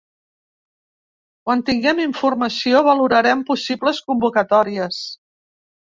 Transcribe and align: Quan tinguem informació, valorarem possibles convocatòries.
Quan 1.49 1.61
tinguem 1.67 2.01
informació, 2.05 2.81
valorarem 2.89 3.47
possibles 3.53 4.01
convocatòries. 4.11 5.03